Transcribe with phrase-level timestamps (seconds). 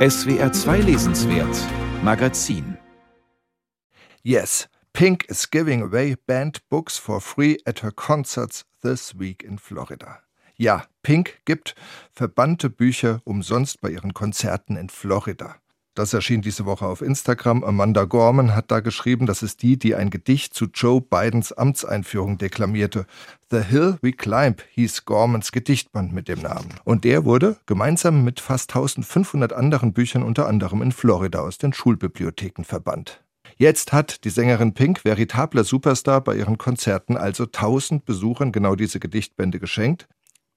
[0.00, 1.54] SWR 2 Lesenswert
[2.02, 2.78] Magazin
[4.22, 9.58] Yes, Pink is giving away banned books for free at her concerts this week in
[9.58, 10.20] Florida.
[10.56, 11.74] Ja, Pink gibt
[12.12, 15.56] verbannte Bücher umsonst bei ihren Konzerten in Florida.
[15.94, 17.64] Das erschien diese Woche auf Instagram.
[17.64, 22.38] Amanda Gorman hat da geschrieben, das ist die, die ein Gedicht zu Joe Bidens Amtseinführung
[22.38, 23.06] deklamierte.
[23.50, 26.68] The Hill We Climb hieß Gormans Gedichtband mit dem Namen.
[26.84, 31.72] Und der wurde gemeinsam mit fast 1500 anderen Büchern unter anderem in Florida aus den
[31.72, 33.24] Schulbibliotheken verbannt.
[33.56, 39.00] Jetzt hat die Sängerin Pink, veritabler Superstar, bei ihren Konzerten also 1000 Besuchern genau diese
[39.00, 40.08] Gedichtbände geschenkt.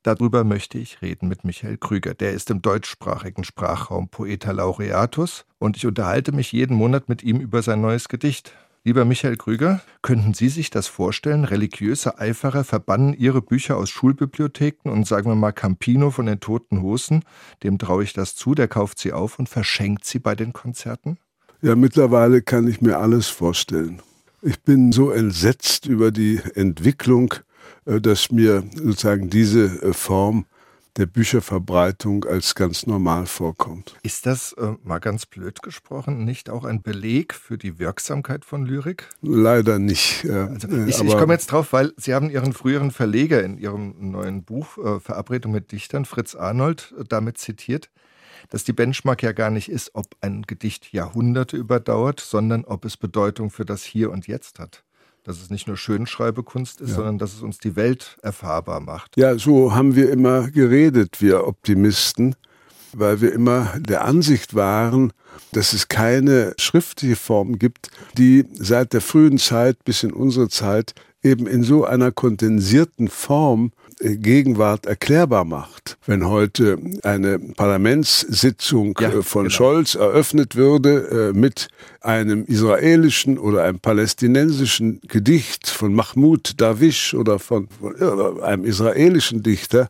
[0.03, 2.13] Darüber möchte ich reden mit Michael Krüger.
[2.13, 7.39] Der ist im deutschsprachigen Sprachraum Poeta Laureatus und ich unterhalte mich jeden Monat mit ihm
[7.39, 8.51] über sein neues Gedicht.
[8.83, 11.45] Lieber Michael Krüger, könnten Sie sich das vorstellen?
[11.45, 16.81] Religiöse Eiferer verbannen ihre Bücher aus Schulbibliotheken und sagen wir mal Campino von den Toten
[16.81, 17.23] Hosen,
[17.63, 21.17] dem traue ich das zu, der kauft sie auf und verschenkt sie bei den Konzerten?
[21.61, 24.01] Ja, mittlerweile kann ich mir alles vorstellen.
[24.41, 27.35] Ich bin so entsetzt über die Entwicklung
[27.85, 30.45] dass mir sozusagen diese äh, Form
[30.97, 33.97] der Bücherverbreitung als ganz normal vorkommt.
[34.03, 38.65] Ist das, äh, mal ganz blöd gesprochen, nicht auch ein Beleg für die Wirksamkeit von
[38.65, 39.09] Lyrik?
[39.21, 40.25] Leider nicht.
[40.29, 44.43] Also ich, ich komme jetzt drauf, weil Sie haben Ihren früheren Verleger in Ihrem neuen
[44.43, 47.89] Buch äh, Verabredung mit Dichtern, Fritz Arnold, äh, damit zitiert,
[48.49, 52.97] dass die Benchmark ja gar nicht ist, ob ein Gedicht Jahrhunderte überdauert, sondern ob es
[52.97, 54.83] Bedeutung für das Hier und Jetzt hat
[55.23, 56.95] dass es nicht nur Schönschreibekunst ist, ja.
[56.95, 59.17] sondern dass es uns die Welt erfahrbar macht.
[59.17, 62.35] Ja, so haben wir immer geredet, wir Optimisten,
[62.99, 65.13] weil wir immer der Ansicht waren,
[65.51, 70.93] dass es keine schriftliche Form gibt, die seit der frühen Zeit bis in unsere Zeit
[71.23, 75.97] eben in so einer kondensierten Form äh, Gegenwart erklärbar macht.
[76.05, 79.55] Wenn heute eine Parlamentssitzung ja, äh, von genau.
[79.55, 81.69] Scholz eröffnet würde äh, mit
[82.01, 89.87] einem israelischen oder einem palästinensischen Gedicht von Mahmoud Dawish oder von, von einem israelischen Dichter,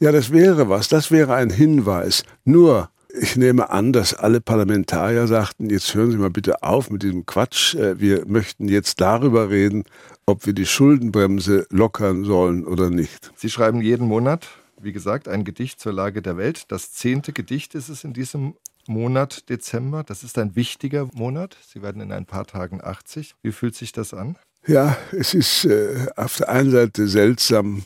[0.00, 2.24] ja, das wäre was, das wäre ein Hinweis.
[2.44, 7.04] Nur ich nehme an, dass alle Parlamentarier sagten, jetzt hören Sie mal bitte auf mit
[7.04, 7.76] diesem Quatsch.
[7.76, 9.84] Wir möchten jetzt darüber reden,
[10.26, 13.30] ob wir die Schuldenbremse lockern sollen oder nicht.
[13.36, 14.48] Sie schreiben jeden Monat,
[14.80, 16.64] wie gesagt, ein Gedicht zur Lage der Welt.
[16.68, 18.54] Das zehnte Gedicht ist es in diesem
[18.88, 20.02] Monat Dezember.
[20.02, 21.56] Das ist ein wichtiger Monat.
[21.72, 23.34] Sie werden in ein paar Tagen 80.
[23.42, 24.36] Wie fühlt sich das an?
[24.66, 27.84] Ja, es ist äh, auf der einen Seite seltsam,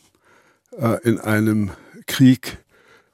[0.76, 1.70] äh, in einem
[2.08, 2.58] Krieg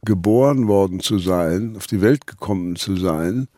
[0.07, 3.49] geboren worden zu sein, auf die Welt gekommen zu sein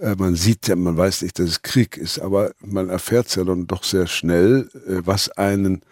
[0.00, 3.34] äh, man sieht ja, man weiß nicht, dass es Krieg ist, aber man erfährt es
[3.36, 5.82] ja dann doch sehr schnell, äh, was einen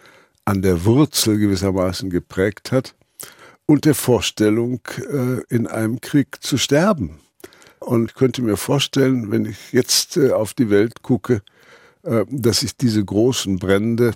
[0.45, 2.95] an der Wurzel gewissermaßen geprägt hat
[3.67, 7.21] und der Vorstellung, äh, in einem Krieg zu sterben.
[7.79, 11.43] Und ich könnte mir vorstellen, wenn ich jetzt auf die Welt gucke,
[12.31, 14.13] dass sich diese großen Brände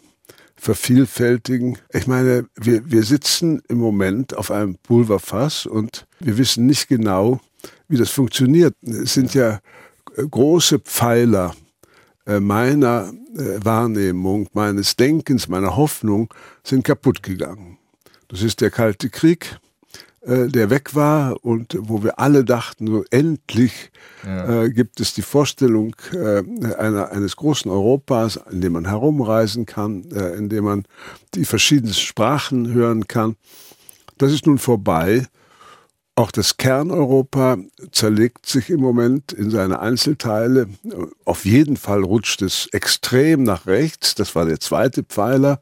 [0.56, 1.78] vervielfältigen.
[1.92, 7.40] Ich meine, wir, wir sitzen im Moment auf einem Pulverfass und wir wissen nicht genau,
[7.88, 8.74] wie das funktioniert.
[8.82, 9.60] Es sind ja
[10.16, 11.54] große Pfeiler
[12.26, 16.32] äh, meiner äh, Wahrnehmung, meines Denkens, meiner Hoffnung
[16.64, 17.78] sind kaputt gegangen.
[18.28, 19.58] Das ist der Kalte Krieg,
[20.26, 23.92] der weg war und wo wir alle dachten, so endlich
[24.24, 24.64] ja.
[24.64, 26.42] äh, gibt es die Vorstellung äh,
[26.74, 30.84] einer, eines großen Europas, in dem man herumreisen kann, äh, in dem man
[31.34, 33.36] die verschiedensten Sprachen hören kann.
[34.18, 35.26] Das ist nun vorbei
[36.18, 37.58] auch das Kerneuropa
[37.92, 40.66] zerlegt sich im Moment in seine Einzelteile.
[41.26, 44.14] Auf jeden Fall rutscht es extrem nach rechts.
[44.14, 45.60] Das war der zweite Pfeiler,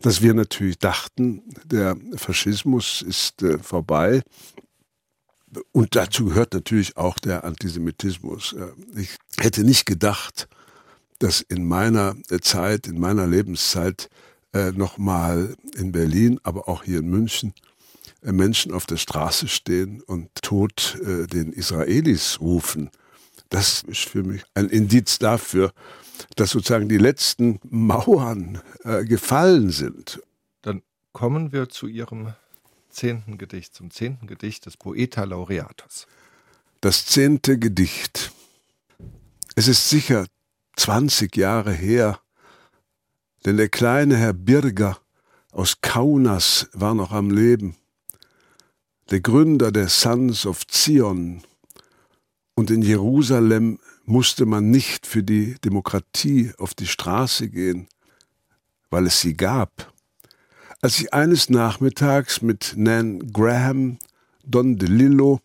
[0.00, 4.22] dass wir natürlich dachten, der Faschismus ist äh, vorbei.
[5.72, 8.54] Und dazu gehört natürlich auch der Antisemitismus.
[8.54, 10.48] Äh, ich hätte nicht gedacht,
[11.18, 14.08] dass in meiner Zeit, in meiner Lebenszeit
[14.52, 17.52] äh, nochmal in Berlin, aber auch hier in München,
[18.22, 22.90] äh, Menschen auf der Straße stehen und Tod äh, den Israelis rufen.
[23.50, 25.72] Das ist für mich ein Indiz dafür,
[26.36, 30.20] dass sozusagen die letzten Mauern äh, gefallen sind.
[30.62, 30.82] Dann
[31.12, 32.34] kommen wir zu Ihrem
[32.88, 36.06] zehnten Gedicht, zum zehnten Gedicht des Poeta Laureatus.
[36.80, 38.32] Das zehnte Gedicht.
[39.54, 40.26] Es ist sicher
[40.76, 42.20] 20 Jahre her,
[43.44, 44.98] denn der kleine Herr Birger
[45.52, 47.76] aus Kaunas war noch am Leben
[49.10, 51.42] der Gründer der Sons of Zion.
[52.54, 53.78] Und in Jerusalem
[54.10, 57.86] musste man nicht für die Demokratie auf die Straße gehen,
[58.90, 59.92] weil es sie gab.
[60.82, 63.98] Als ich eines Nachmittags mit Nan Graham,
[64.44, 65.40] Don DeLillo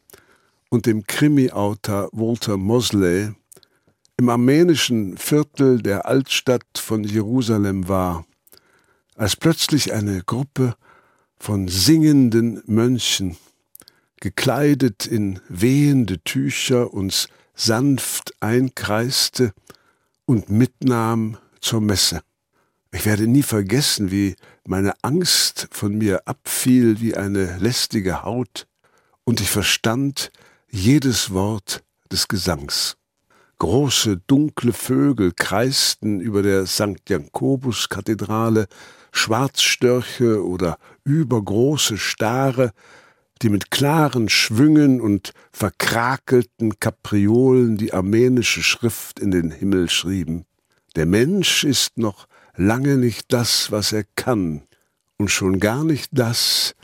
[0.69, 3.33] und dem Krimi-Autor Walter Mosley
[4.17, 8.25] im armenischen Viertel der Altstadt von Jerusalem war,
[9.15, 10.75] als plötzlich eine Gruppe
[11.37, 13.37] von singenden Mönchen,
[14.21, 19.53] gekleidet in wehende Tücher, uns sanft einkreiste
[20.25, 22.21] und mitnahm zur Messe.
[22.91, 24.35] Ich werde nie vergessen, wie
[24.65, 28.67] meine Angst von mir abfiel wie eine lästige Haut,
[29.27, 30.31] und ich verstand
[30.69, 32.95] jedes Wort des Gesangs.
[33.57, 37.09] Große, dunkle Vögel kreisten über der St.
[37.09, 38.67] Jakobus-Kathedrale,
[39.11, 42.71] Schwarzstörche oder übergroße Stare,
[43.41, 50.45] die mit klaren Schwüngen und verkrakelten Kapriolen die armenische Schrift in den Himmel schrieben.
[50.95, 54.63] Der Mensch ist noch lange nicht das, was er kann,
[55.17, 56.75] und schon gar nicht das,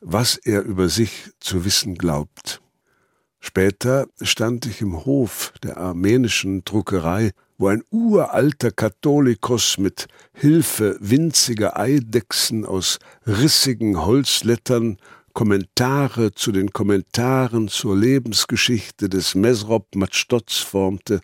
[0.00, 2.60] was er über sich zu wissen glaubt.
[3.40, 11.78] Später stand ich im Hof der armenischen Druckerei, wo ein uralter Katholikos mit Hilfe winziger
[11.78, 14.98] Eidechsen aus rissigen Holzlettern
[15.32, 21.20] Kommentare zu den Kommentaren zur Lebensgeschichte des Mesrop Matstoz formte,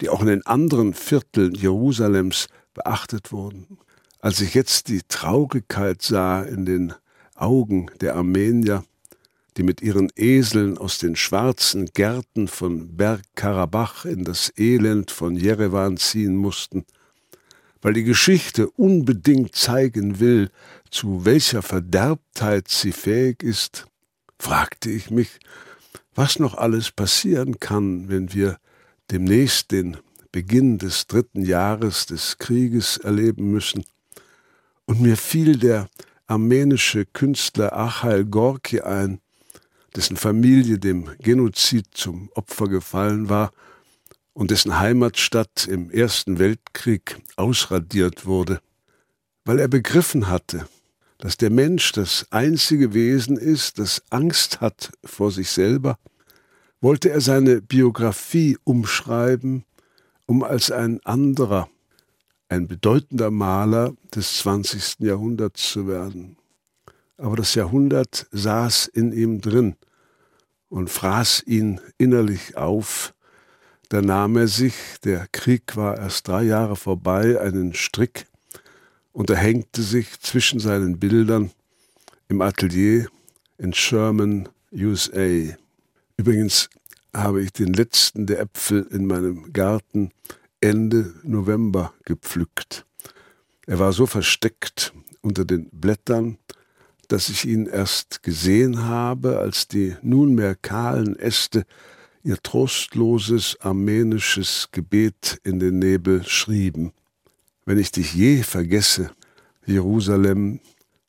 [0.00, 3.78] die auch in den anderen Vierteln Jerusalems beachtet wurden.
[4.20, 6.94] Als ich jetzt die Traurigkeit sah in den
[7.34, 8.84] Augen der Armenier,
[9.56, 15.96] die mit ihren Eseln aus den schwarzen Gärten von Bergkarabach in das Elend von Jerewan
[15.96, 16.84] ziehen mussten,
[17.80, 20.50] weil die Geschichte unbedingt zeigen will,
[20.90, 23.86] zu welcher Verderbtheit sie fähig ist,
[24.38, 25.38] fragte ich mich,
[26.14, 28.58] was noch alles passieren kann, wenn wir
[29.10, 29.96] demnächst den
[30.32, 33.84] Beginn des dritten Jahres des Krieges erleben müssen.
[34.84, 35.88] Und mir fiel der
[36.26, 39.20] armenische Künstler Achail Gorki ein,
[39.96, 43.52] dessen Familie dem Genozid zum Opfer gefallen war
[44.38, 48.60] und dessen Heimatstadt im Ersten Weltkrieg ausradiert wurde,
[49.44, 50.68] weil er begriffen hatte,
[51.18, 55.98] dass der Mensch das einzige Wesen ist, das Angst hat vor sich selber,
[56.80, 59.64] wollte er seine Biografie umschreiben,
[60.26, 61.68] um als ein anderer,
[62.48, 65.00] ein bedeutender Maler des 20.
[65.00, 66.36] Jahrhunderts zu werden.
[67.16, 69.74] Aber das Jahrhundert saß in ihm drin
[70.68, 73.14] und fraß ihn innerlich auf,
[73.88, 74.74] da nahm er sich,
[75.04, 78.26] der Krieg war erst drei Jahre vorbei, einen Strick
[79.12, 81.50] und er hängte sich zwischen seinen Bildern
[82.28, 83.08] im Atelier
[83.56, 85.56] in Sherman, USA.
[86.16, 86.68] Übrigens
[87.14, 90.10] habe ich den letzten der Äpfel in meinem Garten
[90.60, 92.84] Ende November gepflückt.
[93.66, 94.92] Er war so versteckt
[95.22, 96.38] unter den Blättern,
[97.08, 101.64] dass ich ihn erst gesehen habe, als die nunmehr kahlen Äste
[102.22, 106.92] ihr trostloses armenisches Gebet in den Nebel schrieben.
[107.64, 109.10] Wenn ich dich je vergesse,
[109.66, 110.60] Jerusalem,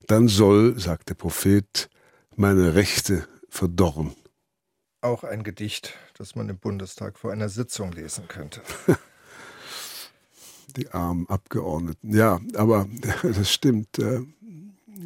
[0.08, 1.90] dann soll, sagt der Prophet,
[2.36, 4.16] meine Rechte verdorren.
[5.02, 8.62] Auch ein Gedicht, das man im Bundestag vor einer Sitzung lesen könnte.
[10.76, 12.14] Die armen Abgeordneten.
[12.14, 12.88] Ja, aber
[13.24, 13.98] das stimmt.
[14.00, 14.22] Äh,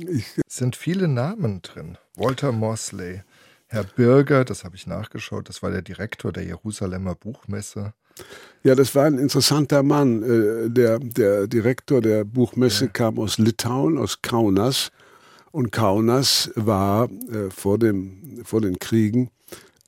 [0.10, 1.98] ich es sind viele Namen drin.
[2.16, 3.22] Walter Mosley,
[3.74, 7.96] Herr Birger, das habe ich nachgeschaut, das war der Direktor der Jerusalemer Buchmesse.
[8.62, 10.22] Ja, das war ein interessanter Mann.
[10.22, 12.92] Äh, der, der Direktor der Buchmesse ja.
[12.92, 14.92] kam aus Litauen, aus Kaunas.
[15.52, 19.32] Und Kaunas war äh, vor, dem, vor den Kriegen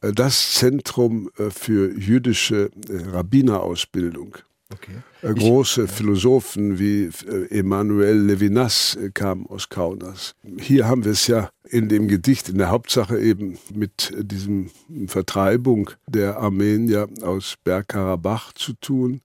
[0.01, 4.38] äh, das Zentrum für jüdische Rabbinerausbildung.
[4.75, 4.98] Okay.
[5.22, 10.36] Äh, große ich, Philosophen wie äh, Emmanuel Levinas äh, kamen aus Kaunas.
[10.60, 14.70] Hier haben wir es ja in dem Gedicht in der Hauptsache eben mit diesem
[15.08, 19.22] Vertreibung der Armenier aus Bergkarabach zu tun.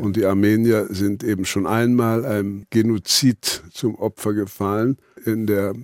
[0.00, 5.74] Und die Armenier sind eben schon einmal einem Genozid zum Opfer gefallen in der,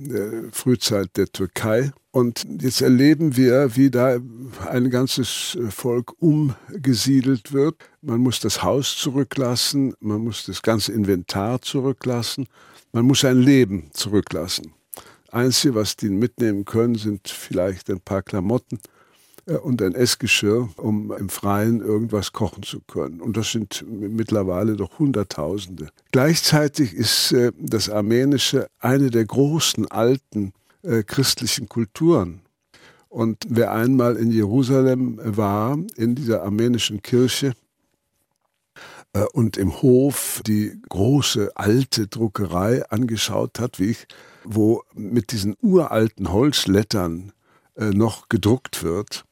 [0.53, 1.93] Frühzeit der Türkei.
[2.13, 4.19] Und jetzt erleben wir, wie da
[4.69, 7.77] ein ganzes Volk umgesiedelt wird.
[8.03, 12.49] Man muss das Haus zurücklassen, man muss das ganze Inventar zurücklassen,
[12.93, 14.73] man muss ein Leben zurücklassen.
[15.31, 19.00] Einzige, was die mitnehmen können, sind vielleicht ein paar Klamotten äh,
[19.59, 23.21] und ein Essgeschirr, um im Freien irgendwas kochen zu können.
[23.21, 25.89] Und das sind mittlerweile doch Hunderttausende.
[26.13, 30.53] Gleichzeitig ist äh, das Armenische eine der großen alten
[30.83, 32.43] äh, christlichen Kulturen.
[33.09, 37.55] Und wer einmal in Jerusalem war, in dieser armenischen Kirche,
[39.13, 44.07] äh, und im Hof die große alte Druckerei angeschaut hat, wie ich,
[44.45, 47.33] wo mit diesen uralten Holzlettern
[47.77, 49.25] äh, noch gedruckt wird,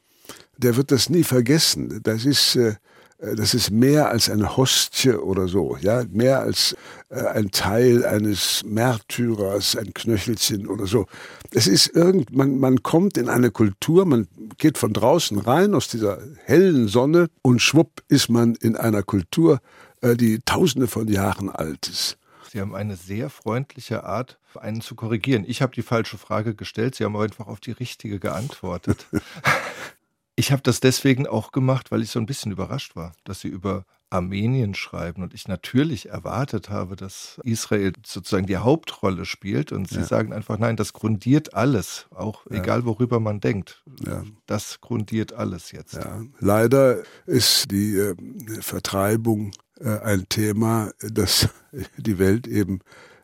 [0.59, 2.01] der wird das nie vergessen.
[2.03, 2.75] Das ist, äh,
[3.19, 6.77] das ist mehr als eine Hostie oder so, ja, mehr als
[7.09, 11.07] äh, ein Teil eines Märtyrers, ein Knöchelchen oder so.
[11.53, 15.89] Es ist irgend, man, man kommt in eine Kultur, man geht von draußen rein aus
[15.89, 19.61] dieser hellen Sonne und schwupp ist man in einer Kultur,
[20.01, 22.19] äh, die tausende von Jahren alt ist.
[22.51, 25.45] Sie haben eine sehr freundliche Art, einen zu korrigieren.
[25.47, 29.07] Ich habe die falsche Frage gestellt, Sie haben einfach auf die richtige geantwortet.
[30.39, 33.49] ich habe das deswegen auch gemacht, weil ich so ein bisschen überrascht war, dass Sie
[33.49, 39.89] über Armenien schreiben und ich natürlich erwartet habe, dass Israel sozusagen die Hauptrolle spielt und
[39.89, 40.05] Sie ja.
[40.05, 42.63] sagen einfach, nein, das grundiert alles, auch ja.
[42.63, 43.83] egal worüber man denkt.
[44.07, 44.23] Ja.
[44.47, 45.99] Das grundiert alles jetzt.
[46.39, 48.15] Leider ist die äh,
[48.61, 51.49] Vertreibung äh, ein Thema, das
[51.97, 52.79] die Welt eben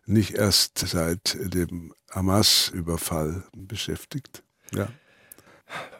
[0.04, 4.42] nicht erst seit dem Hamas-Überfall beschäftigt.
[4.75, 4.88] Ja.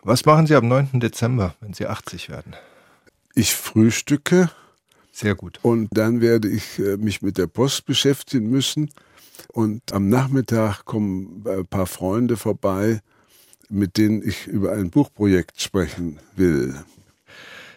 [0.03, 1.01] Was machen Sie am 9.
[1.01, 2.55] Dezember, wenn Sie 80 werden?
[3.35, 4.51] Ich frühstücke.
[5.13, 5.61] Sehr gut.
[5.63, 8.91] Und dann werde ich äh, mich mit der Post beschäftigen müssen.
[9.49, 13.01] Und am Nachmittag kommen ein paar Freunde vorbei,
[13.69, 16.75] mit denen ich über ein Buchprojekt sprechen will.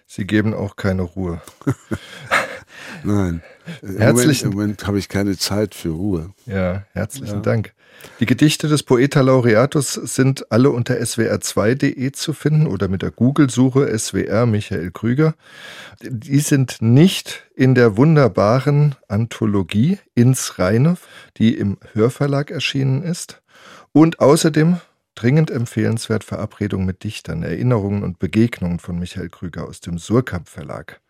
[0.06, 1.42] Sie geben auch keine Ruhe.
[3.04, 3.42] Nein.
[3.82, 6.34] Herzlichen Im Moment, Moment habe ich keine Zeit für Ruhe.
[6.46, 7.42] Ja, herzlichen ja.
[7.42, 7.74] Dank.
[8.20, 13.98] Die Gedichte des Poeta Laureatus sind alle unter swr2.de zu finden oder mit der Google-Suche
[13.98, 15.36] SWR Michael Krüger.
[16.02, 20.98] Die sind nicht in der wunderbaren Anthologie Ins Reine,
[21.38, 23.42] die im Hörverlag erschienen ist.
[23.92, 24.78] Und außerdem
[25.14, 31.02] dringend empfehlenswert Verabredung mit Dichtern, Erinnerungen und Begegnungen von Michael Krüger aus dem Surkamp Verlag.